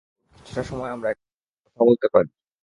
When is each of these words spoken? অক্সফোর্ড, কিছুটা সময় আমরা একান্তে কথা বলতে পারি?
অক্সফোর্ড, 0.01 0.43
কিছুটা 0.43 0.63
সময় 0.63 0.91
আমরা 0.91 1.07
একান্তে 1.09 1.39
কথা 1.63 1.83
বলতে 1.85 2.07
পারি? 2.13 2.29